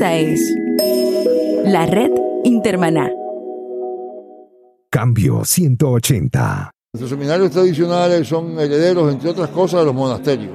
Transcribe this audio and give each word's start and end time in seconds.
Esta 0.00 0.16
es 0.16 0.40
la 1.66 1.84
red 1.84 2.10
Intermaná. 2.44 3.10
Cambio 4.88 5.44
180. 5.44 6.70
Los 6.98 7.10
seminarios 7.10 7.50
tradicionales 7.50 8.26
son 8.26 8.58
herederos, 8.58 9.12
entre 9.12 9.28
otras 9.28 9.50
cosas, 9.50 9.80
de 9.80 9.84
los 9.84 9.94
monasterios. 9.94 10.52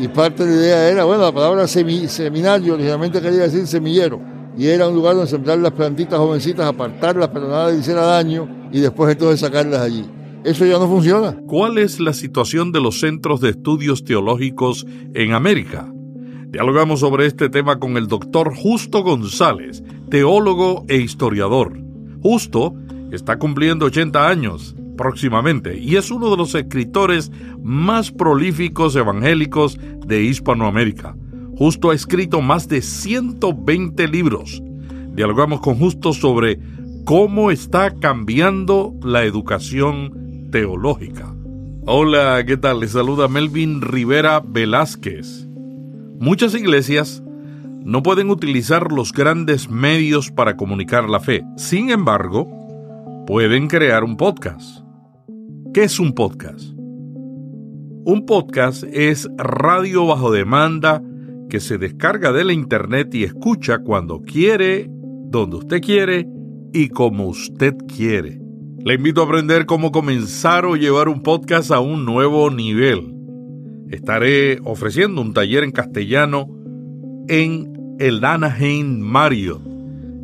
Y 0.00 0.08
parte 0.08 0.46
de 0.46 0.56
la 0.56 0.56
idea 0.56 0.88
era, 0.88 1.04
bueno, 1.04 1.22
la 1.22 1.32
palabra 1.32 1.66
seminario 1.66 2.72
originalmente 2.72 3.20
quería 3.20 3.42
decir 3.42 3.66
semillero. 3.66 4.22
Y 4.56 4.68
era 4.68 4.88
un 4.88 4.94
lugar 4.94 5.16
donde 5.16 5.30
sembrar 5.30 5.58
las 5.58 5.72
plantitas 5.72 6.18
jovencitas, 6.18 6.66
apartarlas 6.66 7.28
para 7.28 7.46
nada 7.46 7.70
le 7.72 7.78
hiciera 7.78 8.00
daño 8.00 8.70
y 8.72 8.80
después 8.80 9.12
entonces 9.12 9.38
sacarlas 9.38 9.82
allí. 9.82 10.06
Eso 10.44 10.64
ya 10.64 10.78
no 10.78 10.88
funciona. 10.88 11.36
¿Cuál 11.46 11.76
es 11.76 12.00
la 12.00 12.14
situación 12.14 12.72
de 12.72 12.80
los 12.80 13.00
centros 13.00 13.42
de 13.42 13.50
estudios 13.50 14.02
teológicos 14.02 14.86
en 15.12 15.34
América? 15.34 15.92
Dialogamos 16.52 17.00
sobre 17.00 17.24
este 17.24 17.48
tema 17.48 17.78
con 17.78 17.96
el 17.96 18.08
doctor 18.08 18.54
Justo 18.54 19.02
González, 19.02 19.82
teólogo 20.10 20.84
e 20.86 20.98
historiador. 20.98 21.80
Justo 22.22 22.74
está 23.10 23.38
cumpliendo 23.38 23.86
80 23.86 24.28
años 24.28 24.76
próximamente 24.98 25.78
y 25.78 25.96
es 25.96 26.10
uno 26.10 26.30
de 26.30 26.36
los 26.36 26.54
escritores 26.54 27.32
más 27.62 28.10
prolíficos 28.10 28.94
evangélicos 28.96 29.78
de 30.06 30.24
Hispanoamérica. 30.24 31.16
Justo 31.56 31.88
ha 31.88 31.94
escrito 31.94 32.42
más 32.42 32.68
de 32.68 32.82
120 32.82 34.06
libros. 34.08 34.62
Dialogamos 35.14 35.62
con 35.62 35.76
Justo 35.76 36.12
sobre 36.12 36.60
cómo 37.06 37.50
está 37.50 37.98
cambiando 37.98 38.92
la 39.02 39.24
educación 39.24 40.50
teológica. 40.52 41.34
Hola, 41.86 42.44
¿qué 42.46 42.58
tal? 42.58 42.80
Les 42.80 42.90
saluda 42.90 43.26
Melvin 43.26 43.80
Rivera 43.80 44.42
Velázquez. 44.46 45.48
Muchas 46.22 46.54
iglesias 46.54 47.20
no 47.84 48.04
pueden 48.04 48.30
utilizar 48.30 48.92
los 48.92 49.12
grandes 49.12 49.68
medios 49.68 50.30
para 50.30 50.56
comunicar 50.56 51.10
la 51.10 51.18
fe. 51.18 51.42
Sin 51.56 51.90
embargo, 51.90 52.46
pueden 53.26 53.66
crear 53.66 54.04
un 54.04 54.16
podcast. 54.16 54.84
¿Qué 55.74 55.82
es 55.82 55.98
un 55.98 56.12
podcast? 56.12 56.60
Un 58.04 58.22
podcast 58.24 58.84
es 58.84 59.28
radio 59.36 60.06
bajo 60.06 60.30
demanda 60.30 61.02
que 61.50 61.58
se 61.58 61.76
descarga 61.76 62.30
de 62.30 62.44
la 62.44 62.52
internet 62.52 63.12
y 63.16 63.24
escucha 63.24 63.80
cuando 63.80 64.22
quiere, 64.22 64.88
donde 65.24 65.56
usted 65.56 65.80
quiere 65.80 66.28
y 66.72 66.90
como 66.90 67.26
usted 67.26 67.74
quiere. 67.88 68.40
Le 68.78 68.94
invito 68.94 69.22
a 69.22 69.24
aprender 69.24 69.66
cómo 69.66 69.90
comenzar 69.90 70.66
o 70.66 70.76
llevar 70.76 71.08
un 71.08 71.24
podcast 71.24 71.72
a 71.72 71.80
un 71.80 72.04
nuevo 72.04 72.48
nivel. 72.48 73.21
Estaré 73.92 74.58
ofreciendo 74.64 75.20
un 75.20 75.34
taller 75.34 75.62
en 75.62 75.70
castellano 75.70 76.48
en 77.28 77.96
el 78.00 78.24
Anaheim 78.24 78.98
Marriott 78.98 79.60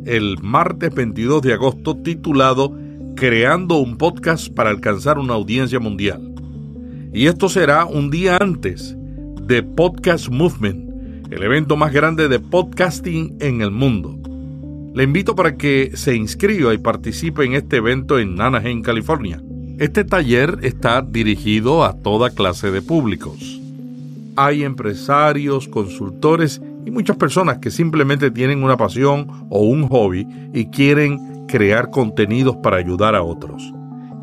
el 0.05 0.37
martes 0.41 0.93
22 0.93 1.43
de 1.43 1.53
agosto 1.53 1.95
titulado 1.97 2.75
creando 3.15 3.77
un 3.77 3.95
podcast 3.97 4.51
para 4.51 4.71
alcanzar 4.71 5.19
una 5.19 5.35
audiencia 5.35 5.79
mundial. 5.79 6.33
Y 7.13 7.27
esto 7.27 7.47
será 7.47 7.85
un 7.85 8.09
día 8.09 8.37
antes 8.37 8.97
de 9.43 9.61
Podcast 9.61 10.29
Movement, 10.29 11.31
el 11.31 11.43
evento 11.43 11.77
más 11.77 11.93
grande 11.93 12.27
de 12.27 12.39
podcasting 12.39 13.37
en 13.39 13.61
el 13.61 13.69
mundo. 13.69 14.17
Le 14.95 15.03
invito 15.03 15.35
para 15.35 15.57
que 15.57 15.91
se 15.93 16.15
inscriba 16.15 16.73
y 16.73 16.79
participe 16.79 17.45
en 17.45 17.53
este 17.53 17.77
evento 17.77 18.17
en 18.17 18.41
Anaheim, 18.41 18.81
California. 18.81 19.43
Este 19.77 20.03
taller 20.03 20.57
está 20.63 21.03
dirigido 21.03 21.83
a 21.83 21.93
toda 22.01 22.31
clase 22.31 22.71
de 22.71 22.81
públicos. 22.81 23.58
Hay 24.41 24.63
empresarios, 24.63 25.67
consultores 25.67 26.61
y 26.85 26.91
muchas 26.91 27.17
personas 27.17 27.57
que 27.57 27.71
simplemente 27.71 28.31
tienen 28.31 28.63
una 28.63 28.77
pasión 28.77 29.27
o 29.49 29.63
un 29.63 29.85
hobby 29.89 30.25
y 30.53 30.69
quieren 30.69 31.45
crear 31.45 31.89
contenidos 31.89 32.55
para 32.63 32.77
ayudar 32.77 33.15
a 33.15 33.21
otros. 33.21 33.61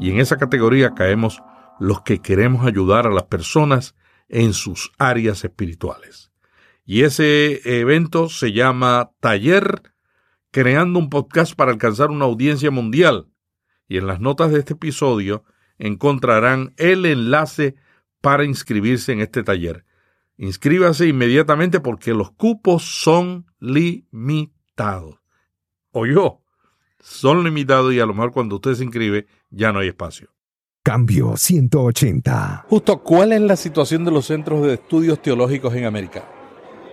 Y 0.00 0.11
en 0.11 0.19
esa 0.19 0.39
categoría 0.39 0.94
caemos 0.94 1.43
los 1.78 2.00
que 2.00 2.22
queremos 2.22 2.65
ayudar 2.65 3.06
a 3.06 3.10
las 3.10 3.25
personas 3.25 3.94
en 4.31 4.54
sus 4.54 4.91
áreas 4.97 5.44
espirituales. 5.44 6.33
Y 6.87 7.03
ese 7.03 7.60
evento 7.81 8.31
se 8.31 8.53
llama 8.53 9.10
Taller 9.21 9.83
Creando 10.50 10.98
un 10.98 11.10
Podcast 11.10 11.54
para 11.54 11.72
alcanzar 11.72 12.09
una 12.09 12.25
audiencia 12.25 12.71
mundial. 12.71 13.28
Y 13.87 13.98
en 13.98 14.06
las 14.06 14.19
notas 14.19 14.50
de 14.50 14.60
este 14.60 14.72
episodio 14.72 15.44
encontrarán 15.77 16.72
el 16.78 17.04
enlace 17.04 17.75
para 18.22 18.47
inscribirse 18.47 19.12
en 19.12 19.21
este 19.21 19.43
taller. 19.43 19.84
Inscríbase 20.38 21.06
inmediatamente 21.06 21.80
porque 21.80 22.12
los 22.12 22.30
cupos 22.32 22.82
son 23.02 23.47
limitados. 23.58 25.16
O 25.92 26.06
yo, 26.06 26.42
son 27.00 27.42
limitados 27.42 27.94
y 27.94 28.00
a 28.00 28.06
lo 28.06 28.12
mejor 28.12 28.32
cuando 28.32 28.56
usted 28.56 28.74
se 28.74 28.84
inscribe 28.84 29.26
ya 29.50 29.72
no 29.72 29.78
hay 29.78 29.88
espacio. 29.88 30.28
Cambio 30.82 31.36
180. 31.36 32.66
Justo, 32.69 33.02
¿cuál 33.02 33.32
es 33.32 33.41
la 33.41 33.56
situación 33.56 34.04
de 34.04 34.10
los 34.10 34.26
centros 34.26 34.64
de 34.66 34.74
estudios 34.74 35.20
teológicos 35.20 35.74
en 35.74 35.84
América? 35.84 36.28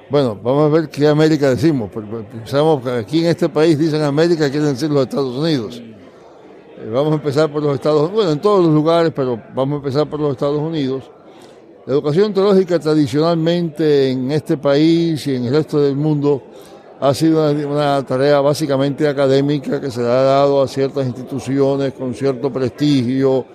Bueno, 0.09 0.35
vamos 0.35 0.71
a 0.71 0.73
ver 0.73 0.89
qué 0.89 1.07
América 1.07 1.49
decimos. 1.49 1.91
Pensamos 2.31 2.83
que 2.83 2.91
aquí 2.91 3.19
en 3.19 3.27
este 3.27 3.49
país 3.49 3.77
dicen 3.77 4.01
América, 4.01 4.49
quieren 4.49 4.69
decir 4.69 4.89
los 4.89 5.03
Estados 5.03 5.35
Unidos. 5.37 5.79
Eh, 5.79 6.89
vamos 6.91 7.11
a 7.11 7.15
empezar 7.15 7.51
por 7.51 7.61
los 7.61 7.75
Estados 7.75 8.01
Unidos, 8.01 8.15
bueno, 8.15 8.31
en 8.31 8.41
todos 8.41 8.65
los 8.65 8.73
lugares, 8.73 9.11
pero 9.15 9.41
vamos 9.53 9.75
a 9.75 9.77
empezar 9.77 10.09
por 10.09 10.19
los 10.19 10.31
Estados 10.31 10.59
Unidos. 10.59 11.09
La 11.85 11.91
educación 11.91 12.33
teológica 12.33 12.79
tradicionalmente 12.79 14.11
en 14.11 14.31
este 14.31 14.55
país 14.55 15.27
y 15.27 15.35
en 15.35 15.47
el 15.47 15.53
resto 15.53 15.81
del 15.81 15.97
mundo 15.97 16.41
ha 17.01 17.13
sido 17.13 17.51
una, 17.51 18.01
tarea 18.05 18.39
básicamente 18.39 19.05
académica 19.05 19.81
que 19.81 19.91
se 19.91 20.01
le 20.01 20.07
ha 20.07 20.23
dado 20.23 20.61
a 20.61 20.67
ciertas 20.69 21.05
instituciones 21.05 21.91
con 21.91 22.15
cierto 22.15 22.53
prestigio 22.53 23.45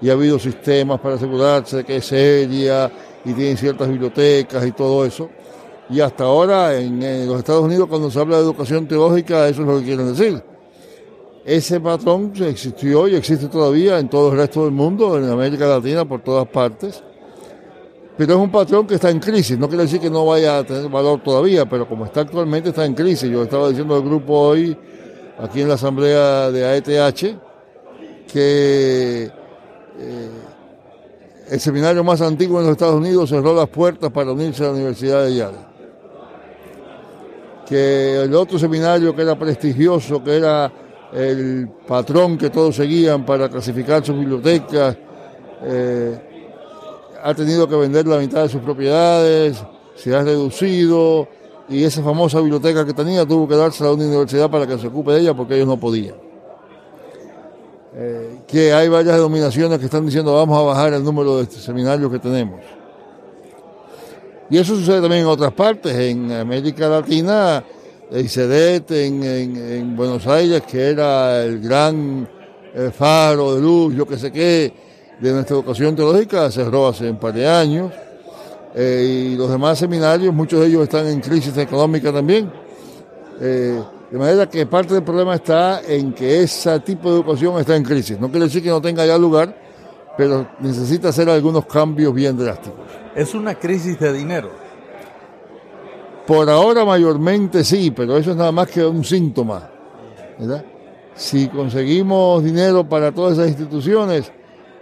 y 0.00 0.08
ha 0.08 0.12
habido 0.12 0.38
sistemas 0.38 1.00
para 1.00 1.16
asegurarse 1.16 1.82
que 1.82 1.96
es 1.96 2.06
seria 2.06 2.88
y 3.24 3.32
tiene 3.32 3.56
ciertas 3.56 3.88
bibliotecas 3.88 4.64
y 4.64 4.70
todo 4.70 5.04
eso. 5.04 5.28
Y 5.90 5.98
hasta 5.98 6.22
ahora 6.22 6.78
en, 6.78 7.26
los 7.26 7.38
Estados 7.40 7.64
Unidos 7.64 7.88
cuando 7.88 8.12
se 8.12 8.20
habla 8.20 8.36
de 8.36 8.44
educación 8.44 8.86
teológica 8.86 9.48
eso 9.48 9.62
es 9.62 9.66
lo 9.66 9.78
que 9.80 9.84
quieren 9.86 10.06
decir. 10.06 10.40
Ese 11.44 11.80
patrón 11.80 12.32
existió 12.42 13.08
y 13.08 13.16
existe 13.16 13.48
todavía 13.48 13.98
en 13.98 14.08
todo 14.08 14.30
el 14.30 14.38
resto 14.38 14.62
del 14.62 14.72
mundo, 14.72 15.18
en 15.18 15.28
América 15.28 15.66
Latina, 15.66 16.04
por 16.04 16.20
todas 16.20 16.46
partes 16.46 17.02
pero 18.26 18.38
es 18.38 18.44
un 18.44 18.52
patrón 18.52 18.86
que 18.86 18.94
está 18.94 19.10
en 19.10 19.18
crisis. 19.18 19.58
No 19.58 19.68
quiere 19.68 19.82
decir 19.82 19.98
que 19.98 20.08
no 20.08 20.24
vaya 20.24 20.58
a 20.58 20.64
tener 20.64 20.88
valor 20.88 21.20
todavía, 21.24 21.66
pero 21.66 21.88
como 21.88 22.04
está 22.04 22.20
actualmente 22.20 22.68
está 22.68 22.84
en 22.84 22.94
crisis. 22.94 23.28
Yo 23.28 23.42
estaba 23.42 23.68
diciendo 23.68 23.96
al 23.96 24.02
grupo 24.02 24.38
hoy, 24.38 24.76
aquí 25.40 25.60
en 25.60 25.66
la 25.66 25.74
asamblea 25.74 26.52
de 26.52 26.64
AETH, 26.64 27.36
que 28.32 29.24
eh, 29.98 30.30
el 31.50 31.58
seminario 31.60 32.04
más 32.04 32.20
antiguo 32.20 32.60
en 32.60 32.66
los 32.66 32.72
Estados 32.72 32.94
Unidos 32.94 33.28
cerró 33.28 33.56
las 33.56 33.68
puertas 33.68 34.12
para 34.12 34.30
unirse 34.30 34.62
a 34.62 34.68
la 34.68 34.74
Universidad 34.74 35.24
de 35.24 35.34
Yale. 35.34 35.58
Que 37.66 38.22
el 38.22 38.34
otro 38.36 38.56
seminario 38.56 39.16
que 39.16 39.22
era 39.22 39.36
prestigioso, 39.36 40.22
que 40.22 40.36
era 40.36 40.72
el 41.12 41.68
patrón 41.88 42.38
que 42.38 42.50
todos 42.50 42.76
seguían 42.76 43.26
para 43.26 43.48
clasificar 43.48 44.04
sus 44.04 44.16
bibliotecas, 44.16 44.96
eh, 45.64 46.31
ha 47.22 47.34
tenido 47.34 47.68
que 47.68 47.76
vender 47.76 48.06
la 48.06 48.18
mitad 48.18 48.42
de 48.42 48.48
sus 48.48 48.60
propiedades, 48.60 49.62
se 49.94 50.14
ha 50.14 50.22
reducido 50.22 51.28
y 51.68 51.84
esa 51.84 52.02
famosa 52.02 52.40
biblioteca 52.40 52.84
que 52.84 52.92
tenía 52.92 53.24
tuvo 53.24 53.46
que 53.46 53.54
dársela 53.54 53.90
a 53.90 53.92
una 53.94 54.04
universidad 54.04 54.50
para 54.50 54.66
que 54.66 54.78
se 54.78 54.88
ocupe 54.88 55.12
de 55.12 55.20
ella 55.20 55.34
porque 55.34 55.54
ellos 55.54 55.68
no 55.68 55.78
podían. 55.78 56.16
Eh, 57.94 58.38
que 58.46 58.72
hay 58.72 58.88
varias 58.88 59.16
denominaciones 59.16 59.78
que 59.78 59.84
están 59.84 60.04
diciendo 60.04 60.34
vamos 60.34 60.58
a 60.58 60.62
bajar 60.62 60.94
el 60.94 61.04
número 61.04 61.38
de 61.38 61.46
seminarios 61.46 62.10
que 62.10 62.18
tenemos. 62.18 62.60
Y 64.50 64.58
eso 64.58 64.76
sucede 64.76 65.00
también 65.00 65.22
en 65.22 65.28
otras 65.28 65.52
partes, 65.52 65.94
en 65.94 66.32
América 66.32 66.88
Latina, 66.88 67.64
el 68.10 68.28
CEDET 68.28 68.90
en, 68.90 69.22
en, 69.22 69.96
Buenos 69.96 70.26
Aires, 70.26 70.62
que 70.62 70.90
era 70.90 71.42
el 71.42 71.60
gran 71.60 72.28
eh, 72.74 72.90
faro 72.92 73.54
de 73.54 73.62
luz, 73.62 73.94
yo 73.94 74.06
que 74.06 74.18
sé 74.18 74.30
qué, 74.30 74.91
de 75.20 75.32
nuestra 75.32 75.56
educación 75.56 75.94
teológica 75.94 76.50
cerró 76.50 76.88
hace 76.88 77.10
un 77.10 77.16
par 77.16 77.32
de 77.32 77.46
años. 77.46 77.92
Eh, 78.74 79.30
y 79.32 79.36
los 79.36 79.50
demás 79.50 79.78
seminarios, 79.78 80.34
muchos 80.34 80.60
de 80.60 80.66
ellos 80.66 80.82
están 80.82 81.06
en 81.06 81.20
crisis 81.20 81.56
económica 81.58 82.12
también. 82.12 82.50
Eh, 83.40 83.82
de 84.10 84.18
manera 84.18 84.48
que 84.48 84.66
parte 84.66 84.94
del 84.94 85.02
problema 85.02 85.34
está 85.34 85.80
en 85.86 86.12
que 86.12 86.42
ese 86.42 86.78
tipo 86.80 87.10
de 87.10 87.16
educación 87.16 87.58
está 87.58 87.76
en 87.76 87.82
crisis. 87.82 88.18
No 88.18 88.30
quiere 88.30 88.46
decir 88.46 88.62
que 88.62 88.68
no 88.68 88.80
tenga 88.80 89.06
ya 89.06 89.16
lugar, 89.16 89.56
pero 90.16 90.46
necesita 90.60 91.08
hacer 91.08 91.28
algunos 91.30 91.64
cambios 91.66 92.14
bien 92.14 92.36
drásticos. 92.36 92.80
¿Es 93.14 93.34
una 93.34 93.54
crisis 93.54 93.98
de 93.98 94.12
dinero? 94.12 94.50
Por 96.26 96.48
ahora 96.48 96.84
mayormente 96.84 97.64
sí, 97.64 97.90
pero 97.90 98.16
eso 98.16 98.30
es 98.30 98.36
nada 98.36 98.52
más 98.52 98.68
que 98.68 98.84
un 98.84 99.04
síntoma. 99.04 99.68
Si 101.14 101.48
conseguimos 101.48 102.42
dinero 102.42 102.88
para 102.88 103.12
todas 103.12 103.34
esas 103.34 103.48
instituciones, 103.48 104.30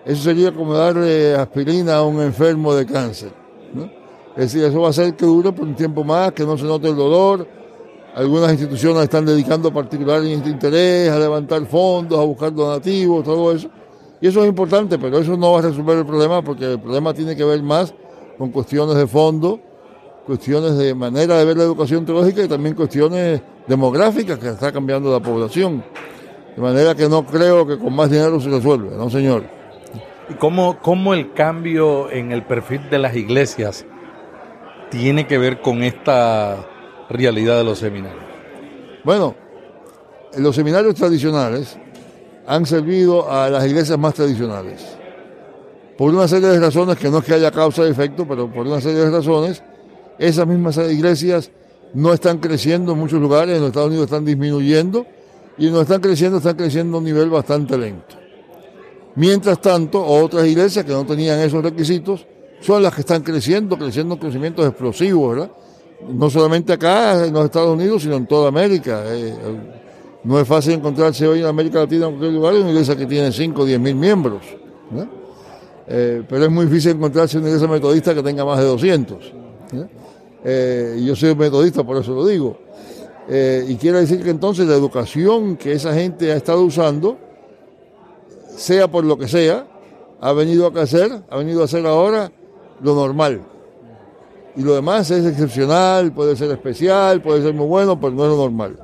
eso 0.05 0.23
sería 0.23 0.53
como 0.53 0.75
darle 0.75 1.35
aspirina 1.35 1.97
a 1.97 2.03
un 2.03 2.21
enfermo 2.21 2.75
de 2.75 2.87
cáncer. 2.87 3.31
Es 4.37 4.53
decir, 4.53 4.65
eso 4.65 4.81
va 4.81 4.87
a 4.87 4.91
hacer 4.91 5.15
que 5.15 5.27
dure 5.27 5.53
por 5.53 5.67
un 5.67 5.75
tiempo 5.75 6.05
más, 6.05 6.33
que 6.33 6.45
no 6.45 6.57
se 6.57 6.65
note 6.65 6.89
el 6.89 6.97
dolor, 6.97 7.47
Algunas 8.15 8.51
instituciones 8.51 9.05
están 9.05 9.25
dedicando 9.25 9.73
particular 9.73 10.25
interés 10.25 11.11
a 11.11 11.19
levantar 11.19 11.65
fondos, 11.67 12.19
a 12.19 12.23
buscar 12.23 12.53
donativos, 12.53 13.25
todo 13.25 13.53
eso. 13.53 13.69
Y 14.21 14.27
eso 14.27 14.43
es 14.43 14.49
importante, 14.49 14.99
pero 14.99 15.19
eso 15.19 15.37
no 15.37 15.53
va 15.53 15.61
a 15.61 15.63
resolver 15.63 15.99
el 15.99 16.07
problema 16.07 16.43
porque 16.43 16.73
el 16.73 16.81
problema 16.81 17.15
tiene 17.15 17.37
que 17.37 17.45
ver 17.45 17.63
más 17.63 17.95
con 18.37 18.51
cuestiones 18.51 18.97
de 18.97 19.07
fondo, 19.07 19.61
cuestiones 20.27 20.77
de 20.77 20.95
manera 20.95 21.39
de 21.39 21.45
ver 21.45 21.57
la 21.57 21.65
educación 21.65 22.05
teológica 22.05 22.43
y 22.43 22.49
también 22.49 22.75
cuestiones 22.75 23.43
demográficas 23.67 24.39
que 24.39 24.49
está 24.49 24.73
cambiando 24.73 25.13
la 25.13 25.21
población. 25.21 25.85
De 26.57 26.63
manera 26.63 26.95
que 26.95 27.09
no 27.09 27.25
creo 27.25 27.67
que 27.67 27.79
con 27.79 27.95
más 27.95 28.11
dinero 28.11 28.41
se 28.41 28.49
resuelve, 28.49 28.97
no 28.97 29.09
señor. 29.09 29.60
¿Y 30.31 30.35
cómo, 30.35 30.79
cómo 30.81 31.13
el 31.13 31.33
cambio 31.33 32.11
en 32.11 32.31
el 32.31 32.45
perfil 32.45 32.89
de 32.89 32.99
las 32.99 33.17
iglesias 33.17 33.85
tiene 34.91 35.27
que 35.27 35.39
ver 35.39 35.61
con 35.61 35.83
esta 35.83 36.67
realidad 37.09 37.59
de 37.59 37.65
los 37.65 37.81
seminarios? 37.81 38.23
Bueno, 39.03 39.35
los 40.39 40.55
seminarios 40.55 40.95
tradicionales 40.95 41.77
han 42.47 42.65
servido 42.65 43.31
a 43.31 43.51
las 43.51 43.67
iglesias 43.67 43.99
más 43.99 44.15
tradicionales. 44.15 44.97
Por 45.99 46.15
una 46.15 46.29
serie 46.29 46.49
de 46.49 46.61
razones, 46.61 46.97
que 46.97 47.11
no 47.11 47.19
es 47.19 47.25
que 47.25 47.35
haya 47.35 47.51
causa 47.51 47.85
y 47.87 47.91
efecto, 47.91 48.27
pero 48.27 48.51
por 48.51 48.67
una 48.67 48.81
serie 48.81 49.01
de 49.01 49.11
razones, 49.11 49.65
esas 50.19 50.47
mismas 50.47 50.79
iglesias 50.79 51.51
no 51.93 52.13
están 52.13 52.39
creciendo 52.39 52.93
en 52.93 52.99
muchos 52.99 53.21
lugares, 53.21 53.57
en 53.57 53.63
los 53.63 53.71
Estados 53.71 53.89
Unidos 53.89 54.07
están 54.07 54.25
disminuyendo, 54.25 55.07
y 55.59 55.71
no 55.71 55.81
están 55.81 56.01
creciendo, 56.01 56.39
están 56.39 56.57
creciendo 56.57 56.97
a 56.97 57.01
un 57.01 57.05
nivel 57.05 57.29
bastante 57.29 57.77
lento. 57.77 58.20
Mientras 59.17 59.61
tanto, 59.61 60.05
otras 60.05 60.47
iglesias 60.47 60.85
que 60.85 60.93
no 60.93 61.05
tenían 61.05 61.39
esos 61.41 61.63
requisitos 61.63 62.27
son 62.61 62.83
las 62.83 62.95
que 62.95 63.01
están 63.01 63.23
creciendo, 63.23 63.77
creciendo 63.77 64.19
crecimientos 64.19 64.67
explosivos, 64.67 65.31
¿verdad? 65.31 65.51
No 66.09 66.31
solamente 66.31 66.73
acá 66.73 67.27
en 67.27 67.33
los 67.33 67.45
Estados 67.45 67.75
Unidos, 67.75 68.03
sino 68.03 68.17
en 68.17 68.27
toda 68.27 68.49
América. 68.49 69.03
Eh, 69.07 69.35
no 70.25 70.39
es 70.39 70.47
fácil 70.47 70.75
encontrarse 70.75 71.27
hoy 71.27 71.41
en 71.41 71.47
América 71.47 71.81
Latina 71.81 72.07
en 72.07 72.13
cualquier 72.13 72.33
lugar 72.33 72.55
una 72.55 72.71
iglesia 72.71 72.97
que 72.97 73.07
tiene 73.07 73.33
5 73.33 73.63
o 73.63 73.65
10 73.65 73.81
mil 73.81 73.95
miembros. 73.95 74.43
Eh, 75.93 76.23
pero 76.29 76.45
es 76.45 76.51
muy 76.51 76.67
difícil 76.67 76.93
encontrarse 76.93 77.39
una 77.39 77.49
iglesia 77.49 77.69
metodista 77.69 78.15
que 78.15 78.23
tenga 78.23 78.45
más 78.45 78.59
de 78.59 78.65
200. 78.65 79.33
Eh, 80.45 81.03
yo 81.05 81.17
soy 81.17 81.35
metodista, 81.35 81.83
por 81.83 81.97
eso 81.97 82.15
lo 82.15 82.27
digo. 82.27 82.59
y 83.69 83.77
quiero 83.77 83.99
decir 83.99 84.23
que 84.23 84.31
entonces 84.31 84.67
la 84.67 84.75
educación 84.75 85.57
que 85.57 85.73
esa 85.73 85.95
gente 85.95 86.33
ha 86.33 86.37
estado 86.37 86.63
usando, 86.63 87.17
sea 88.61 88.89
por 88.89 89.05
lo 89.05 89.17
que 89.17 89.27
sea, 89.27 89.67
ha 90.21 90.33
venido 90.33 90.67
a 90.67 90.83
hacer, 90.83 91.23
ha 91.31 91.37
venido 91.37 91.63
a 91.63 91.65
hacer 91.65 91.87
ahora 91.87 92.31
lo 92.83 92.95
normal. 92.95 93.41
Y 94.55 94.63
lo 94.63 94.75
demás 94.75 95.11
es 95.11 95.25
excepcional, 95.25 96.13
puede 96.13 96.37
ser 96.37 96.51
especial, 96.51 97.23
puede 97.23 97.43
ser 97.43 97.55
muy 97.55 97.67
bueno, 97.67 97.99
pero 97.99 98.13
no 98.13 98.25
es 98.25 98.31
lo 98.31 98.37
normal. 98.37 98.79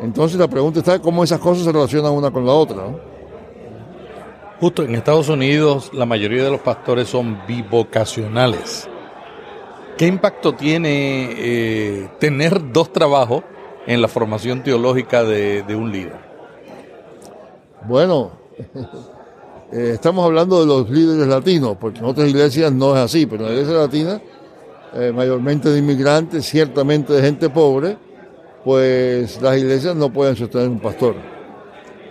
Entonces 0.00 0.38
la 0.38 0.48
pregunta 0.48 0.78
está 0.78 0.98
cómo 1.00 1.24
esas 1.24 1.40
cosas 1.40 1.64
se 1.64 1.72
relacionan 1.72 2.12
una 2.12 2.30
con 2.30 2.46
la 2.46 2.52
otra. 2.52 2.84
Justo 4.60 4.82
en 4.82 4.94
Estados 4.94 5.28
Unidos 5.28 5.90
la 5.92 6.06
mayoría 6.06 6.44
de 6.44 6.50
los 6.50 6.60
pastores 6.60 7.08
son 7.08 7.38
bivocacionales. 7.46 8.88
¿Qué 9.98 10.06
impacto 10.06 10.54
tiene 10.54 11.28
eh, 11.36 12.10
tener 12.18 12.72
dos 12.72 12.92
trabajos 12.92 13.44
en 13.86 14.00
la 14.00 14.08
formación 14.08 14.62
teológica 14.62 15.24
de, 15.24 15.64
un 15.74 15.92
líder? 15.92 16.18
Bueno, 17.86 18.32
eh, 19.72 19.90
estamos 19.94 20.24
hablando 20.24 20.60
de 20.60 20.66
los 20.66 20.90
líderes 20.90 21.26
latinos, 21.26 21.76
porque 21.80 21.98
en 21.98 22.06
otras 22.06 22.28
iglesias 22.28 22.72
no 22.72 22.96
es 22.96 23.02
así, 23.02 23.26
pero 23.26 23.46
en 23.46 23.48
la 23.48 23.60
iglesia 23.60 23.78
latina, 23.78 24.22
eh, 24.94 25.12
mayormente 25.14 25.68
de 25.68 25.78
inmigrantes, 25.78 26.46
ciertamente 26.46 27.12
de 27.12 27.22
gente 27.22 27.50
pobre, 27.50 27.98
pues 28.64 29.40
las 29.40 29.56
iglesias 29.58 29.94
no 29.94 30.12
pueden 30.12 30.36
sostener 30.36 30.68
un 30.68 30.80
pastor. 30.80 31.14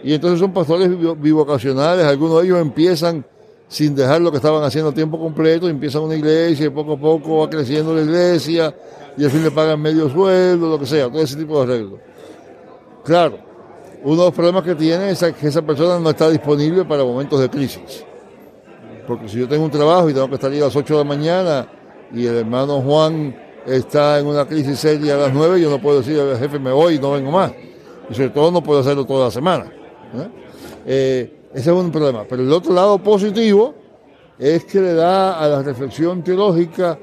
Y 0.03 0.13
entonces 0.13 0.39
son 0.39 0.53
pastores 0.53 0.89
bivocacionales, 1.19 2.06
algunos 2.06 2.42
de 2.42 2.48
ellos 2.48 2.62
empiezan 2.62 3.25
sin 3.68 3.95
dejar 3.95 4.21
lo 4.21 4.30
que 4.30 4.38
estaban 4.38 4.63
haciendo 4.63 4.91
a 4.91 4.94
tiempo 4.94 5.19
completo, 5.19 5.68
empiezan 5.68 6.03
una 6.03 6.15
iglesia 6.15 6.68
y 6.68 6.69
poco 6.69 6.94
a 6.94 6.98
poco 6.98 7.39
va 7.39 7.50
creciendo 7.50 7.95
la 7.95 8.01
iglesia 8.01 8.75
y 9.18 9.24
al 9.24 9.31
fin 9.31 9.44
le 9.44 9.51
pagan 9.51 9.81
medio 9.81 10.07
sueldo, 10.09 10.69
lo 10.69 10.80
que 10.80 10.86
sea, 10.86 11.09
todo 11.09 11.21
ese 11.21 11.36
tipo 11.36 11.57
de 11.57 11.74
arreglos. 11.74 12.00
Claro, 13.03 13.39
uno 14.05 14.17
de 14.17 14.25
los 14.25 14.33
problemas 14.35 14.63
que 14.63 14.75
tiene 14.75 15.09
es 15.09 15.25
que 15.39 15.47
esa 15.47 15.63
persona 15.63 15.99
no 15.99 16.11
está 16.11 16.29
disponible 16.29 16.85
para 16.85 17.03
momentos 17.03 17.39
de 17.39 17.49
crisis. 17.49 18.05
Porque 19.07 19.27
si 19.27 19.39
yo 19.39 19.47
tengo 19.47 19.65
un 19.65 19.71
trabajo 19.71 20.07
y 20.07 20.13
tengo 20.13 20.29
que 20.29 20.37
salir 20.37 20.61
a 20.61 20.65
las 20.65 20.75
8 20.75 20.93
de 20.93 20.99
la 20.99 21.03
mañana 21.03 21.67
y 22.13 22.27
el 22.27 22.35
hermano 22.35 22.81
Juan 22.81 23.35
está 23.65 24.19
en 24.19 24.27
una 24.27 24.45
crisis 24.45 24.77
seria 24.77 25.15
a 25.15 25.17
las 25.17 25.33
9, 25.33 25.59
yo 25.59 25.71
no 25.71 25.81
puedo 25.81 26.01
decir 26.01 26.19
al 26.19 26.37
jefe 26.37 26.59
me 26.59 26.71
voy 26.71 26.95
y 26.95 26.99
no 26.99 27.13
vengo 27.13 27.31
más. 27.31 27.51
Y 28.07 28.13
sobre 28.13 28.29
todo 28.29 28.51
no 28.51 28.61
puedo 28.61 28.81
hacerlo 28.81 29.05
toda 29.05 29.25
la 29.25 29.31
semana. 29.31 29.71
Eh, 30.85 31.39
ese 31.51 31.71
es 31.71 31.75
un 31.75 31.91
problema. 31.91 32.25
Pero 32.29 32.43
el 32.43 32.53
otro 32.53 32.73
lado 32.73 32.99
positivo 32.99 33.73
es 34.37 34.65
que 34.65 34.81
le 34.81 34.93
da 34.93 35.39
a 35.39 35.47
la 35.47 35.63
reflexión 35.63 36.23
teológica 36.23 36.99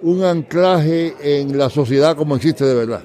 un 0.00 0.24
anclaje 0.24 1.16
en 1.20 1.58
la 1.58 1.68
sociedad 1.68 2.16
como 2.16 2.34
existe 2.36 2.64
de 2.64 2.74
verdad. 2.74 3.02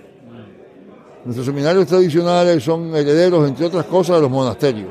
Nuestros 1.24 1.46
seminarios 1.46 1.86
tradicionales 1.86 2.64
son 2.64 2.96
herederos, 2.96 3.48
entre 3.48 3.66
otras 3.66 3.86
cosas, 3.86 4.16
de 4.16 4.22
los 4.24 4.32
monasterios. 4.32 4.90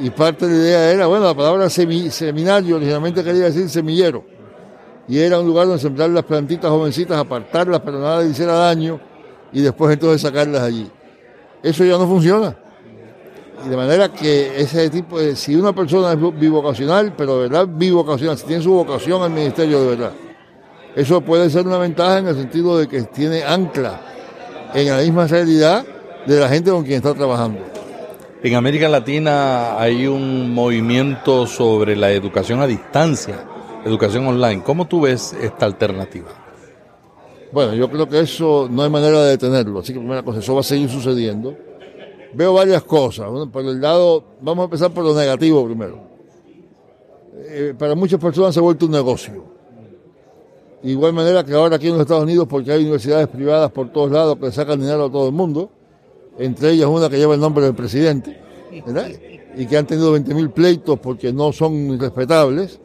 Y 0.00 0.10
parte 0.10 0.46
de 0.46 0.52
la 0.52 0.58
idea 0.58 0.90
era, 0.90 1.06
bueno, 1.06 1.26
la 1.26 1.34
palabra 1.34 1.70
seminario 1.70 2.76
originalmente 2.76 3.22
quería 3.22 3.44
decir 3.44 3.68
semillero 3.68 4.24
y 5.08 5.18
era 5.18 5.38
un 5.38 5.46
lugar 5.46 5.66
donde 5.66 5.82
sembrar 5.82 6.10
las 6.10 6.24
plantitas 6.24 6.70
jovencitas, 6.70 7.18
apartarlas 7.18 7.80
para 7.80 7.98
nada 7.98 8.22
le 8.22 8.30
hiciera 8.30 8.54
daño 8.54 9.00
y 9.52 9.60
después 9.60 9.92
entonces 9.92 10.20
sacarlas 10.20 10.62
allí. 10.62 10.90
Eso 11.62 11.84
ya 11.84 11.98
no 11.98 12.06
funciona. 12.06 12.56
Y 13.64 13.68
de 13.68 13.76
manera 13.76 14.08
que 14.08 14.60
ese 14.60 14.90
tipo 14.90 15.20
de, 15.20 15.36
si 15.36 15.54
una 15.54 15.72
persona 15.72 16.12
es 16.12 16.40
bivocacional, 16.40 17.14
pero 17.16 17.34
de 17.36 17.48
verdad 17.48 17.68
bivocacional, 17.68 18.36
si 18.38 18.46
tiene 18.46 18.62
su 18.62 18.72
vocación 18.72 19.22
al 19.22 19.30
ministerio 19.30 19.82
de 19.82 19.88
verdad, 19.88 20.12
eso 20.96 21.20
puede 21.20 21.48
ser 21.50 21.66
una 21.66 21.78
ventaja 21.78 22.18
en 22.18 22.28
el 22.28 22.34
sentido 22.34 22.78
de 22.78 22.88
que 22.88 23.02
tiene 23.02 23.44
ancla 23.44 24.00
en 24.74 24.88
la 24.88 24.98
misma 24.98 25.26
realidad 25.26 25.84
de 26.26 26.40
la 26.40 26.48
gente 26.48 26.70
con 26.70 26.84
quien 26.84 26.96
está 26.96 27.14
trabajando. 27.14 27.60
En 28.42 28.54
América 28.54 28.88
Latina 28.88 29.78
hay 29.80 30.06
un 30.06 30.52
movimiento 30.52 31.46
sobre 31.46 31.94
la 31.94 32.10
educación 32.10 32.60
a 32.60 32.66
distancia 32.66 33.46
educación 33.84 34.26
online. 34.26 34.62
¿Cómo 34.62 34.86
tú 34.86 35.02
ves 35.02 35.34
esta 35.40 35.66
alternativa? 35.66 36.30
Bueno, 37.52 37.74
yo 37.74 37.90
creo 37.90 38.08
que 38.08 38.20
eso 38.20 38.68
no 38.70 38.82
hay 38.82 38.90
manera 38.90 39.22
de 39.22 39.30
detenerlo. 39.30 39.80
Así 39.80 39.92
que 39.92 39.98
primera 39.98 40.22
cosa, 40.22 40.38
eso 40.38 40.54
va 40.54 40.60
a 40.60 40.64
seguir 40.64 40.88
sucediendo. 40.88 41.54
Veo 42.34 42.54
varias 42.54 42.82
cosas. 42.84 43.26
por 43.52 43.64
el 43.64 43.80
lado, 43.80 44.24
vamos 44.40 44.62
a 44.62 44.64
empezar 44.64 44.90
por 44.90 45.04
lo 45.04 45.14
negativo 45.14 45.64
primero. 45.66 46.00
Eh, 47.34 47.74
para 47.78 47.94
muchas 47.94 48.18
personas 48.18 48.54
se 48.54 48.60
ha 48.60 48.62
vuelto 48.62 48.86
un 48.86 48.92
negocio. 48.92 49.51
De 50.82 50.90
igual 50.90 51.12
manera 51.12 51.44
que 51.44 51.54
ahora 51.54 51.76
aquí 51.76 51.86
en 51.86 51.92
los 51.92 52.02
Estados 52.02 52.24
Unidos, 52.24 52.46
porque 52.48 52.72
hay 52.72 52.82
universidades 52.82 53.28
privadas 53.28 53.70
por 53.70 53.90
todos 53.90 54.10
lados 54.10 54.36
que 54.38 54.50
sacan 54.50 54.80
dinero 54.80 55.04
a 55.04 55.12
todo 55.12 55.26
el 55.28 55.32
mundo, 55.32 55.70
entre 56.38 56.70
ellas 56.70 56.88
una 56.88 57.08
que 57.08 57.18
lleva 57.18 57.34
el 57.34 57.40
nombre 57.40 57.64
del 57.64 57.74
presidente, 57.74 58.40
y 59.56 59.66
que 59.66 59.76
han 59.76 59.86
tenido 59.86 60.16
20.000 60.16 60.50
pleitos 60.50 60.98
porque 60.98 61.32
no 61.32 61.52
son 61.52 61.98
respetables 62.00 62.80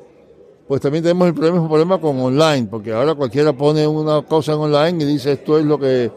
pues 0.68 0.82
también 0.82 1.02
tenemos 1.02 1.30
el 1.30 1.34
problema, 1.34 1.66
problema 1.66 2.02
con 2.02 2.20
online, 2.20 2.68
porque 2.70 2.92
ahora 2.92 3.16
cualquiera 3.16 3.54
pone 3.54 3.88
una 3.88 4.22
cosa 4.24 4.52
en 4.52 4.60
online 4.60 5.04
y 5.04 5.08
dice 5.08 5.32
esto 5.32 5.58
es 5.58 5.66
lo 5.66 5.80
que, 5.80 6.12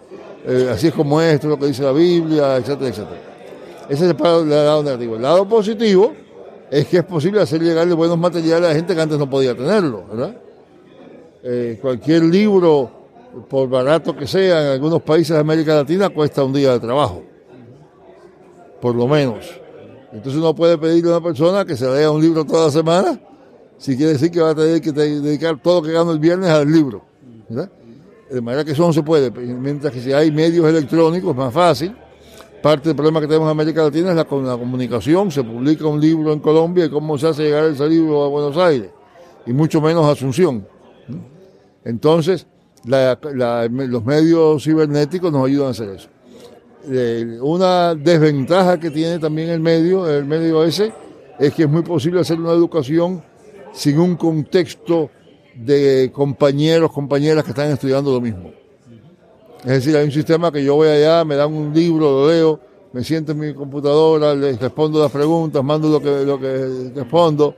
eh, 0.45 0.71
así 0.73 0.89
es 0.89 0.95
como 0.95 1.21
es, 1.21 1.35
esto 1.35 1.47
es 1.47 1.51
lo 1.53 1.59
que 1.59 1.67
dice 1.67 1.85
la 1.85 1.93
Biblia, 1.93 2.57
etcétera, 2.57 2.89
etcétera. 2.89 3.21
Ese 3.89 4.07
es 4.07 4.11
el 4.11 4.49
lado 4.49 4.83
negativo. 4.83 5.17
El 5.17 5.23
lado 5.23 5.49
positivo 5.49 6.13
es 6.69 6.87
que 6.89 6.99
es 6.99 7.05
posible 7.05 7.41
hacer 7.41 7.63
llegar 7.63 7.87
de 7.87 7.95
buenos 7.95 8.19
materiales 8.19 8.71
a 8.71 8.75
gente 8.75 8.95
que 8.95 9.01
antes 9.01 9.19
no 9.19 9.31
podía 9.31 9.55
tenerlo, 9.55 10.05
¿verdad? 10.11 10.37
Eh, 11.43 11.79
cualquier 11.81 12.23
libro, 12.25 12.91
por 13.49 13.69
barato 13.69 14.15
que 14.15 14.27
sea, 14.27 14.67
en 14.67 14.73
algunos 14.73 15.03
países 15.03 15.35
de 15.35 15.41
América 15.41 15.75
Latina 15.75 16.09
cuesta 16.11 16.45
un 16.45 16.53
día 16.53 16.73
de 16.73 16.81
trabajo, 16.81 17.23
por 18.81 18.95
lo 18.95 19.07
menos. 19.07 19.61
Entonces 20.13 20.41
uno 20.41 20.55
puede 20.55 20.77
pedirle 20.77 21.13
a 21.13 21.19
una 21.19 21.27
persona 21.27 21.65
que 21.65 21.77
se 21.77 21.89
lea 21.89 22.11
un 22.11 22.21
libro 22.21 22.45
toda 22.45 22.67
la 22.67 22.71
semana 22.71 23.21
si 23.81 23.97
quiere 23.97 24.13
decir 24.13 24.31
que 24.31 24.41
va 24.41 24.51
a 24.51 24.55
tener 24.55 24.81
que 24.83 24.93
dedicar 24.93 25.59
todo 25.63 25.81
lo 25.81 25.87
que 25.87 25.93
gana 25.93 26.13
el 26.13 26.19
viernes 26.19 26.51
al 26.51 26.71
libro. 26.71 27.03
De 28.31 28.41
manera 28.43 28.63
que 28.63 28.73
eso 28.73 28.87
no 28.87 28.93
se 28.93 29.03
puede. 29.03 29.31
Mientras 29.31 29.91
que 29.91 30.03
si 30.03 30.13
hay 30.13 30.31
medios 30.31 30.69
electrónicos 30.69 31.31
es 31.31 31.37
más 31.37 31.53
fácil. 31.53 31.97
Parte 32.63 32.91
del 32.91 32.97
problema 32.97 33.23
que 33.23 33.27
tenemos 33.27 33.47
en 33.47 33.53
América 33.53 33.83
Latina 33.83 34.11
es 34.11 34.17
la, 34.17 34.27
la 34.31 34.59
comunicación. 34.59 35.31
Se 35.31 35.43
publica 35.43 35.87
un 35.87 35.99
libro 35.99 36.31
en 36.35 36.41
Colombia 36.41 36.85
y 36.85 36.91
cómo 36.91 37.17
se 37.17 37.29
hace 37.29 37.45
llegar 37.45 37.65
ese 37.65 37.89
libro 37.89 38.23
a 38.23 38.29
Buenos 38.29 38.55
Aires. 38.59 38.91
Y 39.47 39.55
mucho 39.55 39.81
menos 39.81 40.05
a 40.05 40.11
Asunción. 40.11 40.67
Entonces, 41.85 42.47
los 42.85 44.05
medios 44.05 44.65
cibernéticos 44.65 45.33
nos 45.33 45.47
ayudan 45.47 45.69
a 45.69 45.71
hacer 45.71 45.89
eso. 45.91 46.09
Eh, 46.91 47.39
una 47.43 47.95
desventaja 47.95 48.81
que 48.81 48.91
tiene 48.91 49.19
también 49.19 49.51
el 49.51 49.61
medio, 49.61 50.09
el 50.09 50.25
medio 50.25 50.65
ese, 50.65 50.93
es 51.39 51.55
que 51.55 51.65
es 51.65 51.69
muy 51.69 51.83
posible 51.83 52.21
hacer 52.21 52.41
una 52.41 52.53
educación 52.53 53.23
sin 53.73 53.99
un 53.99 54.17
contexto 54.17 55.11
de 55.55 56.11
compañeros, 56.13 56.91
compañeras 56.91 57.45
que 57.45 57.51
están 57.51 57.71
estudiando 57.71 58.13
lo 58.13 58.21
mismo. 58.21 58.51
Es 59.61 59.73
decir, 59.73 59.95
hay 59.97 60.05
un 60.05 60.13
sistema 60.13 60.51
que 60.51 60.65
yo 60.65 60.75
voy 60.77 60.89
allá, 60.89 61.25
me 61.25 61.37
dan 61.37 61.53
un 61.53 61.73
libro, 61.75 62.23
lo 62.23 62.31
leo, 62.31 62.61
me 62.93 63.05
siento 63.05 63.33
en 63.33 63.39
mi 63.41 63.55
computadora, 63.55 64.35
les 64.35 64.59
respondo 64.59 65.01
las 65.01 65.13
preguntas, 65.13 65.63
mando 65.63 65.89
lo 65.89 66.01
que, 66.01 66.25
lo 66.25 66.41
que 66.41 66.93
respondo 66.95 67.55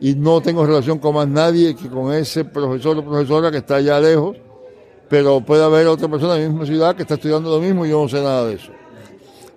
y 0.00 0.14
no 0.14 0.40
tengo 0.40 0.64
relación 0.64 0.98
con 0.98 1.14
más 1.14 1.28
nadie 1.28 1.74
que 1.74 1.88
con 1.88 2.12
ese 2.12 2.44
profesor 2.44 2.98
o 2.98 3.04
profesora 3.04 3.50
que 3.50 3.58
está 3.58 3.76
allá 3.76 4.00
lejos, 4.00 4.36
pero 5.08 5.40
puede 5.40 5.64
haber 5.64 5.86
otra 5.86 6.08
persona 6.08 6.36
en 6.36 6.42
la 6.42 6.48
misma 6.48 6.66
ciudad 6.66 6.94
que 6.94 7.02
está 7.02 7.14
estudiando 7.14 7.50
lo 7.50 7.60
mismo 7.60 7.84
y 7.84 7.90
yo 7.90 8.02
no 8.02 8.08
sé 8.08 8.16
nada 8.16 8.46
de 8.46 8.54
eso. 8.54 8.72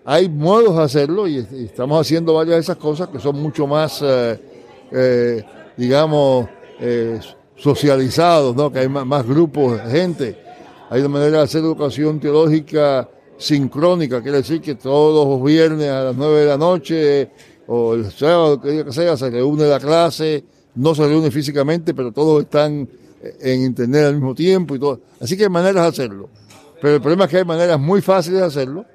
Hay 0.03 0.29
modos 0.29 0.75
de 0.77 0.83
hacerlo 0.83 1.27
y, 1.27 1.37
estamos 1.37 2.01
haciendo 2.01 2.33
varias 2.33 2.55
de 2.55 2.61
esas 2.61 2.77
cosas 2.77 3.09
que 3.09 3.19
son 3.19 3.39
mucho 3.39 3.67
más, 3.67 4.01
eh, 4.01 4.39
eh, 4.91 5.43
digamos, 5.77 6.47
eh, 6.79 7.19
socializados, 7.55 8.55
¿no? 8.55 8.71
que 8.71 8.79
hay 8.79 8.89
más, 8.89 9.25
grupos 9.25 9.83
de 9.83 9.91
gente. 9.91 10.37
Hay 10.89 11.01
una 11.01 11.09
manera 11.09 11.37
de 11.37 11.43
hacer 11.43 11.61
educación 11.61 12.19
teológica 12.19 13.07
sincrónica, 13.37 14.21
quiere 14.21 14.37
decir 14.37 14.61
que 14.61 14.75
todos 14.75 15.39
los 15.39 15.43
viernes 15.43 15.89
a 15.89 16.03
las 16.05 16.15
nueve 16.15 16.41
de 16.41 16.47
la 16.47 16.57
noche 16.57 17.29
o 17.67 17.93
el 17.93 18.11
sábado, 18.11 18.59
que 18.59 18.91
sea, 18.91 19.15
se 19.17 19.29
reúne 19.29 19.65
la 19.65 19.79
clase, 19.79 20.43
no 20.75 20.95
se 20.95 21.07
reúne 21.07 21.31
físicamente, 21.31 21.93
pero 21.93 22.11
todos 22.11 22.43
están 22.43 22.87
en 23.39 23.61
internet 23.61 24.05
al 24.05 24.15
mismo 24.15 24.35
tiempo 24.35 24.75
y 24.75 24.79
todo. 24.79 24.99
Así 25.19 25.37
que 25.37 25.43
hay 25.43 25.49
maneras 25.49 25.83
de 25.83 25.89
hacerlo. 25.89 26.29
Pero 26.81 26.95
el 26.95 27.01
problema 27.01 27.25
es 27.25 27.31
que 27.31 27.37
hay 27.37 27.45
maneras 27.45 27.79
muy 27.79 28.01
fáciles 28.01 28.39
de 28.39 28.45
hacerlo 28.45 28.85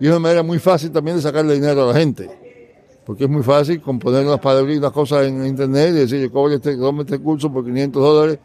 y 0.00 0.06
es 0.06 0.10
una 0.10 0.18
manera 0.18 0.42
muy 0.42 0.58
fácil 0.58 0.90
también 0.90 1.16
de 1.16 1.22
sacarle 1.22 1.54
dinero 1.54 1.84
a 1.84 1.92
la 1.92 1.98
gente. 1.98 2.28
Porque 3.04 3.24
es 3.24 3.30
muy 3.30 3.42
fácil 3.42 3.80
componer 3.80 4.26
unas 4.26 4.40
palabras 4.40 4.92
cosas 4.92 5.26
en 5.26 5.46
internet 5.46 5.90
y 5.90 5.98
decir, 5.98 6.20
yo 6.20 6.30
cobro 6.30 6.54
este, 6.54 6.76
este 7.00 7.18
curso 7.18 7.52
por 7.52 7.64
500 7.64 8.02
dólares 8.02 8.38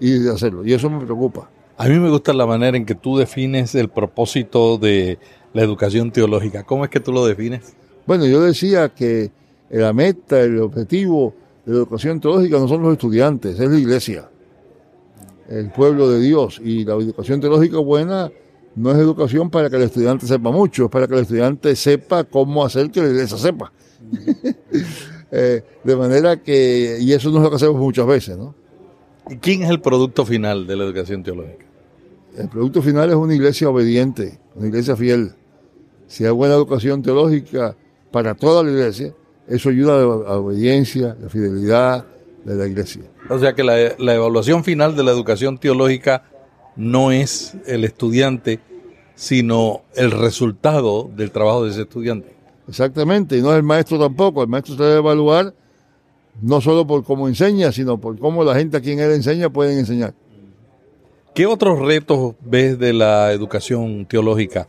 y 0.00 0.28
hacerlo. 0.28 0.64
Y 0.66 0.72
eso 0.72 0.90
me 0.90 1.04
preocupa. 1.04 1.48
A 1.76 1.88
mí 1.88 1.98
me 1.98 2.08
gusta 2.08 2.32
la 2.32 2.46
manera 2.46 2.76
en 2.76 2.86
que 2.86 2.94
tú 2.94 3.16
defines 3.16 3.74
el 3.74 3.88
propósito 3.88 4.78
de 4.78 5.18
la 5.52 5.62
educación 5.62 6.10
teológica. 6.10 6.62
¿Cómo 6.64 6.84
es 6.84 6.90
que 6.90 7.00
tú 7.00 7.12
lo 7.12 7.26
defines? 7.26 7.74
Bueno, 8.06 8.26
yo 8.26 8.42
decía 8.42 8.90
que 8.90 9.30
la 9.70 9.92
meta, 9.92 10.40
el 10.40 10.60
objetivo 10.60 11.34
de 11.64 11.72
la 11.72 11.78
educación 11.78 12.20
teológica 12.20 12.58
no 12.58 12.68
son 12.68 12.82
los 12.82 12.92
estudiantes, 12.92 13.58
es 13.58 13.70
la 13.70 13.78
iglesia, 13.78 14.28
el 15.48 15.70
pueblo 15.70 16.08
de 16.10 16.20
Dios. 16.20 16.60
Y 16.62 16.84
la 16.84 16.94
educación 16.94 17.40
teológica 17.40 17.78
buena 17.78 18.30
no 18.76 18.90
es 18.90 18.98
educación 18.98 19.50
para 19.50 19.70
que 19.70 19.76
el 19.76 19.82
estudiante 19.82 20.26
sepa 20.26 20.50
mucho, 20.50 20.84
es 20.84 20.90
para 20.90 21.06
que 21.06 21.14
el 21.14 21.20
estudiante 21.20 21.74
sepa 21.76 22.24
cómo 22.24 22.64
hacer 22.64 22.90
que 22.90 23.00
la 23.00 23.08
iglesia 23.08 23.38
sepa. 23.38 23.72
Eh, 25.36 25.64
de 25.82 25.96
manera 25.96 26.40
que, 26.40 26.96
y 27.00 27.12
eso 27.12 27.28
no 27.30 27.38
es 27.38 27.42
lo 27.42 27.50
que 27.50 27.56
hacemos 27.56 27.74
muchas 27.74 28.06
veces, 28.06 28.38
¿no? 28.38 28.54
¿Y 29.28 29.38
quién 29.38 29.64
es 29.64 29.70
el 29.70 29.80
producto 29.80 30.24
final 30.24 30.64
de 30.64 30.76
la 30.76 30.84
educación 30.84 31.24
teológica? 31.24 31.64
El 32.38 32.48
producto 32.48 32.80
final 32.80 33.10
es 33.10 33.16
una 33.16 33.34
iglesia 33.34 33.68
obediente, 33.68 34.38
una 34.54 34.68
iglesia 34.68 34.94
fiel. 34.94 35.32
Si 36.06 36.24
hay 36.24 36.30
buena 36.30 36.54
educación 36.54 37.02
teológica 37.02 37.74
para 38.14 38.36
toda 38.36 38.62
la 38.62 38.70
iglesia, 38.70 39.12
eso 39.48 39.70
ayuda 39.70 39.96
a 39.96 39.98
la 39.98 40.38
obediencia, 40.38 41.16
la 41.20 41.28
fidelidad 41.28 42.06
de 42.44 42.54
la 42.54 42.68
iglesia. 42.68 43.02
O 43.28 43.40
sea 43.40 43.54
que 43.54 43.64
la, 43.64 43.74
la 43.98 44.14
evaluación 44.14 44.62
final 44.62 44.94
de 44.94 45.02
la 45.02 45.10
educación 45.10 45.58
teológica 45.58 46.22
no 46.76 47.10
es 47.10 47.56
el 47.66 47.82
estudiante, 47.82 48.60
sino 49.16 49.82
el 49.96 50.12
resultado 50.12 51.10
del 51.12 51.32
trabajo 51.32 51.64
de 51.64 51.72
ese 51.72 51.82
estudiante. 51.82 52.36
Exactamente, 52.68 53.36
y 53.36 53.42
no 53.42 53.50
es 53.50 53.56
el 53.56 53.64
maestro 53.64 53.98
tampoco. 53.98 54.44
El 54.44 54.48
maestro 54.48 54.76
se 54.76 54.84
debe 54.84 54.98
evaluar 54.98 55.52
no 56.40 56.60
solo 56.60 56.86
por 56.86 57.02
cómo 57.02 57.26
enseña, 57.26 57.72
sino 57.72 58.00
por 58.00 58.16
cómo 58.20 58.44
la 58.44 58.54
gente 58.54 58.76
a 58.76 58.80
quien 58.80 59.00
él 59.00 59.10
enseña 59.10 59.50
pueden 59.50 59.76
enseñar. 59.76 60.14
¿Qué 61.34 61.46
otros 61.46 61.80
retos 61.80 62.36
ves 62.42 62.78
de 62.78 62.92
la 62.92 63.32
educación 63.32 64.06
teológica? 64.06 64.68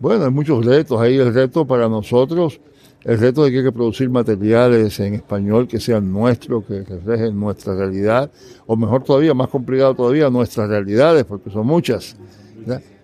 Bueno, 0.00 0.24
hay 0.24 0.30
muchos 0.30 0.64
retos. 0.64 0.98
Hay 1.00 1.18
el 1.18 1.32
reto 1.32 1.66
para 1.66 1.88
nosotros, 1.88 2.58
el 3.04 3.18
reto 3.18 3.44
de 3.44 3.50
que 3.50 3.58
hay 3.58 3.64
que 3.64 3.72
producir 3.72 4.08
materiales 4.08 4.98
en 4.98 5.14
español 5.14 5.68
que 5.68 5.78
sean 5.78 6.10
nuestros, 6.10 6.64
que 6.64 6.82
reflejen 6.82 7.38
nuestra 7.38 7.74
realidad, 7.74 8.30
o 8.66 8.76
mejor 8.76 9.04
todavía, 9.04 9.34
más 9.34 9.48
complicado 9.48 9.94
todavía, 9.94 10.30
nuestras 10.30 10.68
realidades, 10.68 11.24
porque 11.24 11.50
son 11.50 11.66
muchas 11.66 12.16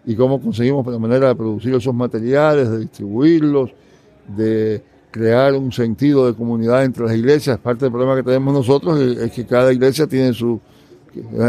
y 0.07 0.15
cómo 0.15 0.41
conseguimos 0.41 0.87
la 0.87 0.99
manera 0.99 1.29
de 1.29 1.35
producir 1.35 1.75
esos 1.75 1.95
materiales, 1.95 2.71
de 2.71 2.79
distribuirlos, 2.79 3.73
de 4.37 4.83
crear 5.11 5.55
un 5.55 5.73
sentido 5.73 6.27
de 6.27 6.35
comunidad 6.35 6.85
entre 6.85 7.05
las 7.07 7.15
iglesias. 7.15 7.59
Parte 7.59 7.87
del 7.87 7.93
problema 7.93 8.17
que 8.17 8.23
tenemos 8.23 8.55
nosotros 8.55 9.01
es 9.01 9.33
que 9.33 9.45
cada 9.45 9.73
iglesia 9.73 10.07
tiene 10.07 10.33
su, 10.33 10.61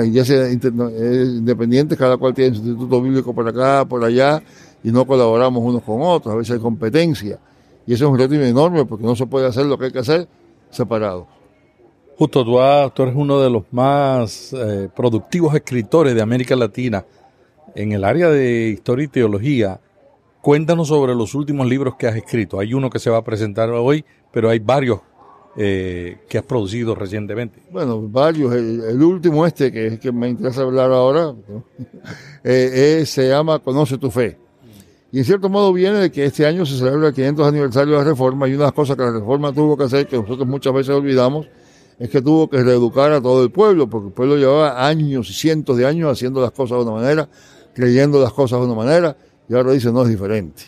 iglesia 0.03 0.51
independiente, 0.51 1.95
cada 1.95 2.17
cual 2.17 2.33
tiene 2.33 2.55
su 2.55 2.63
instituto 2.63 3.01
bíblico 3.01 3.33
por 3.33 3.47
acá, 3.47 3.85
por 3.85 4.03
allá, 4.03 4.41
y 4.87 4.91
no 4.93 5.05
colaboramos 5.05 5.61
unos 5.61 5.83
con 5.83 6.01
otros, 6.01 6.33
a 6.33 6.37
veces 6.37 6.55
hay 6.55 6.61
competencia. 6.61 7.37
Y 7.85 7.93
eso 7.93 8.05
es 8.05 8.09
un 8.09 8.17
reto 8.17 8.35
enorme 8.35 8.85
porque 8.85 9.03
no 9.03 9.17
se 9.17 9.25
puede 9.25 9.45
hacer 9.45 9.65
lo 9.65 9.77
que 9.77 9.85
hay 9.85 9.91
que 9.91 9.99
hacer 9.99 10.29
separado. 10.69 11.27
Justo, 12.17 12.45
tú, 12.45 12.57
tú 12.93 13.03
eres 13.03 13.13
uno 13.13 13.41
de 13.41 13.49
los 13.49 13.63
más 13.71 14.53
eh, 14.53 14.87
productivos 14.95 15.53
escritores 15.53 16.15
de 16.15 16.21
América 16.21 16.55
Latina 16.55 17.03
en 17.75 17.91
el 17.91 18.05
área 18.05 18.29
de 18.29 18.69
historia 18.69 19.03
y 19.03 19.07
teología, 19.09 19.81
cuéntanos 20.41 20.87
sobre 20.87 21.13
los 21.15 21.35
últimos 21.35 21.67
libros 21.67 21.95
que 21.97 22.07
has 22.07 22.15
escrito. 22.15 22.57
Hay 22.57 22.73
uno 22.73 22.89
que 22.89 22.99
se 22.99 23.09
va 23.09 23.17
a 23.17 23.23
presentar 23.25 23.69
hoy, 23.71 24.05
pero 24.31 24.49
hay 24.49 24.59
varios 24.59 25.01
eh, 25.57 26.19
que 26.29 26.37
has 26.37 26.45
producido 26.45 26.95
recientemente. 26.95 27.59
Bueno, 27.71 28.01
varios. 28.07 28.55
El, 28.55 29.03
último 29.03 29.45
este, 29.45 29.69
que 29.69 29.87
es 29.87 29.99
que 29.99 30.13
me 30.13 30.29
interesa 30.29 30.61
hablar 30.61 30.93
ahora, 30.93 31.35
eh, 32.45 33.03
se 33.05 33.27
llama 33.27 33.59
Conoce 33.59 33.97
tu 33.97 34.09
fe. 34.09 34.46
Y 35.17 35.21
en 35.21 35.25
cierto 35.25 35.49
modo 35.49 35.73
viene 35.73 35.97
de 35.97 36.11
que 36.11 36.25
este 36.25 36.45
año 36.45 36.63
se 36.63 36.77
celebra 36.77 37.07
el 37.07 37.13
500 37.15 37.47
aniversario 37.47 37.93
de 37.93 37.97
la 37.97 38.03
Reforma 38.03 38.47
y 38.47 38.51
una 38.51 38.59
de 38.59 38.65
las 38.65 38.73
cosas 38.73 38.95
que 38.95 39.01
la 39.01 39.13
Reforma 39.13 39.51
tuvo 39.51 39.75
que 39.75 39.85
hacer, 39.85 40.05
que 40.05 40.15
nosotros 40.15 40.47
muchas 40.47 40.71
veces 40.71 40.93
olvidamos, 40.93 41.47
es 41.97 42.07
que 42.11 42.21
tuvo 42.21 42.47
que 42.47 42.61
reeducar 42.61 43.11
a 43.11 43.19
todo 43.19 43.43
el 43.43 43.49
pueblo, 43.49 43.89
porque 43.89 44.09
el 44.09 44.13
pueblo 44.13 44.37
llevaba 44.37 44.87
años 44.87 45.27
y 45.31 45.33
cientos 45.33 45.75
de 45.75 45.87
años 45.87 46.11
haciendo 46.11 46.39
las 46.39 46.51
cosas 46.51 46.77
de 46.77 46.83
una 46.83 46.91
manera 46.91 47.27
creyendo 47.73 48.21
las 48.21 48.31
cosas 48.31 48.59
de 48.59 48.67
una 48.67 48.75
manera 48.75 49.17
y 49.49 49.55
ahora 49.55 49.71
dice 49.71 49.91
no 49.91 50.03
es 50.03 50.09
diferente. 50.09 50.61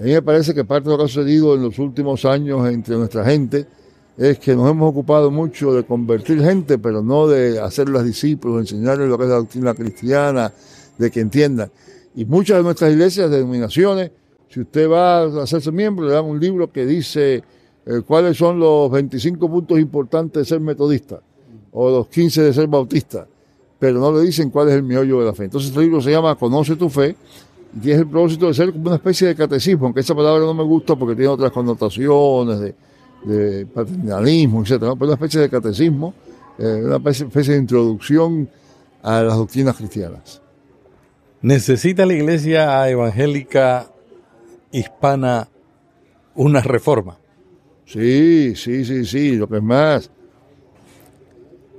A 0.00 0.02
mí 0.02 0.12
me 0.12 0.22
parece 0.22 0.54
que 0.54 0.64
parte 0.64 0.88
de 0.88 0.92
lo 0.92 0.96
que 0.96 1.04
ha 1.04 1.08
sucedido 1.08 1.54
en 1.54 1.62
los 1.62 1.78
últimos 1.78 2.24
años 2.24 2.66
entre 2.70 2.96
nuestra 2.96 3.22
gente 3.22 3.66
es 4.16 4.38
que 4.38 4.56
nos 4.56 4.70
hemos 4.70 4.88
ocupado 4.88 5.30
mucho 5.30 5.74
de 5.74 5.84
convertir 5.84 6.42
gente, 6.42 6.78
pero 6.78 7.02
no 7.02 7.28
de 7.28 7.60
hacerlas 7.60 8.06
discípulos, 8.06 8.60
enseñarles 8.60 9.10
lo 9.10 9.18
que 9.18 9.24
es 9.24 9.30
la 9.30 9.36
doctrina 9.36 9.74
cristiana, 9.74 10.54
de 10.96 11.10
que 11.10 11.20
entiendan. 11.20 11.70
Y 12.18 12.24
muchas 12.24 12.58
de 12.58 12.62
nuestras 12.64 12.92
iglesias, 12.92 13.30
denominaciones, 13.30 14.10
si 14.48 14.60
usted 14.60 14.90
va 14.90 15.20
a 15.20 15.42
hacerse 15.42 15.70
miembro, 15.70 16.06
le 16.06 16.14
dan 16.14 16.24
un 16.24 16.40
libro 16.40 16.72
que 16.72 16.84
dice 16.84 17.44
eh, 17.86 18.00
cuáles 18.06 18.36
son 18.36 18.58
los 18.58 18.90
25 18.90 19.48
puntos 19.48 19.78
importantes 19.78 20.42
de 20.42 20.44
ser 20.44 20.60
metodista 20.60 21.20
o 21.70 21.90
los 21.90 22.08
15 22.08 22.42
de 22.42 22.52
ser 22.52 22.66
bautista 22.66 23.26
pero 23.78 24.00
no 24.00 24.12
le 24.12 24.22
dicen 24.22 24.50
cuál 24.50 24.68
es 24.68 24.74
el 24.74 24.82
miollo 24.82 25.20
de 25.20 25.26
la 25.26 25.32
fe. 25.32 25.44
Entonces 25.44 25.70
este 25.70 25.80
libro 25.80 26.00
se 26.00 26.10
llama 26.10 26.34
Conoce 26.34 26.76
tu 26.76 26.88
fe 26.88 27.14
y 27.76 27.80
tiene 27.80 28.00
el 28.00 28.08
propósito 28.08 28.48
de 28.48 28.54
ser 28.54 28.72
como 28.72 28.86
una 28.86 28.96
especie 28.96 29.28
de 29.28 29.36
catecismo, 29.36 29.86
aunque 29.86 30.00
esa 30.00 30.14
palabra 30.14 30.44
no 30.44 30.54
me 30.54 30.64
gusta 30.64 30.96
porque 30.96 31.14
tiene 31.14 31.28
otras 31.28 31.52
connotaciones 31.52 32.60
de, 32.60 33.66
paternalismo, 33.72 34.62
etc. 34.62 34.78
Pero 34.78 34.96
una 34.98 35.14
especie 35.14 35.40
de 35.40 35.48
catecismo, 35.48 36.14
eh, 36.58 36.82
una 36.84 37.10
especie 37.10 37.54
de 37.54 37.60
introducción 37.60 38.48
a 39.02 39.22
las 39.22 39.36
doctrinas 39.36 39.76
cristianas. 39.76 40.42
¿Necesita 41.40 42.04
la 42.04 42.14
iglesia 42.14 42.88
evangélica 42.88 43.92
hispana 44.72 45.48
una 46.34 46.60
reforma? 46.60 47.18
Sí, 47.84 48.54
sí, 48.56 48.84
sí, 48.84 49.04
sí. 49.04 49.36
Lo 49.36 49.48
que 49.48 49.58
es 49.58 49.62
más, 49.62 50.10